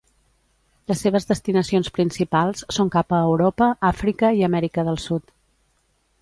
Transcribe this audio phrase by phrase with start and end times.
[0.91, 5.31] Les seves destinacions principals són cap a Europa, Àfrica i Amèrica del Sud.